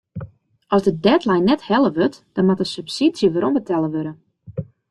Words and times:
As 0.77 0.81
de 0.85 0.91
deadline 1.05 1.45
net 1.49 1.61
helle 1.69 1.91
wurdt 1.95 2.17
dan 2.33 2.45
moat 2.47 2.61
de 2.61 2.67
subsydzje 2.75 3.27
werombetelle 3.33 3.89
wurde. 3.93 4.13